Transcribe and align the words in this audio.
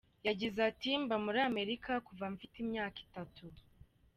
Yagize 0.27 0.59
ati 0.69 0.89
“Mba 1.03 1.15
muri 1.25 1.39
Amerika 1.49 1.91
kuva 2.07 2.25
mfite 2.33 2.55
imyaka 2.63 2.97
itatu. 3.05 3.43